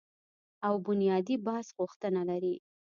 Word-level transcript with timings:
او 0.67 0.73
بنیادي 0.85 1.35
بحث 1.45 1.67
غوښتنه 1.79 2.21
لري 2.29 2.55